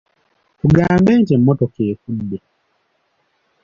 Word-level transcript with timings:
Tugamba 0.59 1.09
nti: 1.21 1.31
Emmotoka 1.37 1.79
efudde. 1.91 2.37